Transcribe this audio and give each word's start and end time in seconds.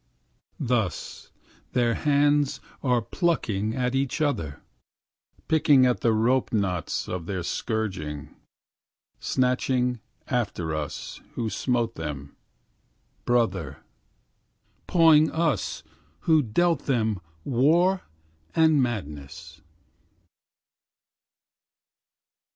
Thus 0.59 1.29
their 1.73 1.93
hands 1.93 2.59
are 2.81 3.03
plucking 3.03 3.75
at 3.75 3.93
each 3.93 4.19
other; 4.19 4.63
Picking 5.47 5.85
at 5.85 5.99
the 5.99 6.11
rope 6.11 6.49
knouts 6.51 7.07
of 7.07 7.27
their 7.27 7.43
scourging; 7.43 8.35
Snatching 9.19 9.99
after 10.27 10.73
us 10.73 11.21
who 11.33 11.51
smote 11.51 11.93
them, 11.93 12.35
brother, 13.25 13.83
Pawing 14.87 15.29
us 15.31 15.83
who 16.21 16.41
dealt 16.41 16.87
them 16.87 17.19
war 17.43 18.01
and 18.55 18.81
madness. 18.81 19.61